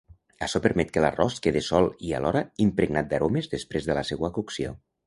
[0.45, 4.79] Açò permet que l'arròs quede solt i alhora, impregnat d'aromes després de la seua cocció.